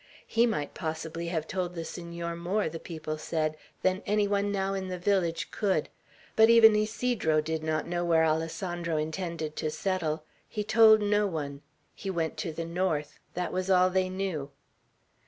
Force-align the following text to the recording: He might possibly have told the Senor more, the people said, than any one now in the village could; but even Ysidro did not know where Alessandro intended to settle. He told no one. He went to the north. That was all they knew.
He 0.25 0.47
might 0.47 0.73
possibly 0.73 1.27
have 1.27 1.47
told 1.47 1.75
the 1.75 1.85
Senor 1.85 2.35
more, 2.35 2.67
the 2.67 2.79
people 2.79 3.19
said, 3.19 3.55
than 3.83 4.01
any 4.07 4.27
one 4.27 4.51
now 4.51 4.73
in 4.73 4.87
the 4.87 4.97
village 4.97 5.51
could; 5.51 5.89
but 6.35 6.49
even 6.49 6.75
Ysidro 6.75 7.39
did 7.39 7.61
not 7.63 7.85
know 7.85 8.03
where 8.03 8.23
Alessandro 8.25 8.97
intended 8.97 9.55
to 9.57 9.69
settle. 9.69 10.23
He 10.49 10.63
told 10.63 11.01
no 11.03 11.27
one. 11.27 11.61
He 11.93 12.09
went 12.09 12.35
to 12.37 12.51
the 12.51 12.65
north. 12.65 13.19
That 13.35 13.53
was 13.53 13.69
all 13.69 13.91
they 13.91 14.09
knew. 14.09 14.49